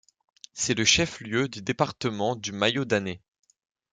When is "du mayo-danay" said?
2.35-3.21